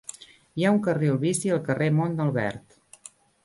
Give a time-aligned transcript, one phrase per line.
[0.61, 3.15] Hi ha un carril bici al carrer Mont Albert.